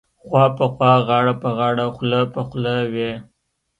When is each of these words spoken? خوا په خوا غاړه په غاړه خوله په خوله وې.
خوا 0.23 0.43
په 0.57 0.65
خوا 0.73 0.93
غاړه 1.07 1.33
په 1.43 1.49
غاړه 1.57 1.85
خوله 1.95 2.21
په 2.33 2.41
خوله 2.47 2.75
وې. 2.93 3.13